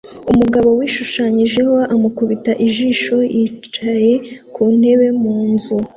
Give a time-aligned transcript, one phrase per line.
[0.31, 4.13] Umugabo wishushanyijeho amukubita ijisho yicaye
[4.53, 5.75] ku ntebe mu nzu